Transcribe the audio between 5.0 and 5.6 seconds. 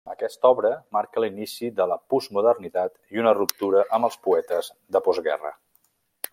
postguerra.